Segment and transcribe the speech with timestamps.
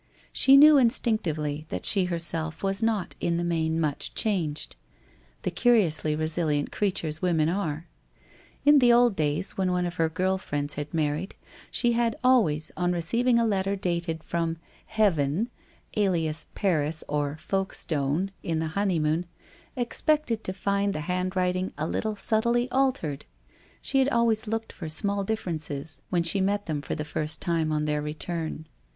[0.33, 4.75] She knew instinctively that she herself was not, in the main, much changed.
[5.43, 7.87] The curiously resilient creatures women are!
[8.65, 11.35] In the old days when one of her girl friends had married,
[11.69, 14.57] she had always, on re ceiving a letter dated from'
[14.99, 15.51] Heaven
[16.05, 19.27] '—alias Paris or Folkestone, in the honeymoon,
[19.75, 23.25] expected to find the hand writing a little subtly altered;
[23.83, 27.71] she had always looked for small differences, when she met them for the first time
[27.71, 28.65] on their return.